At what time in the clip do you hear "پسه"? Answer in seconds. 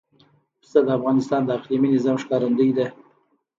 0.61-0.79